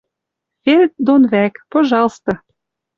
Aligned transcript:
«Фельд» 0.63 0.93
дон 1.05 1.21
вӓк— 1.31 1.53
пожалсты! 1.71 2.33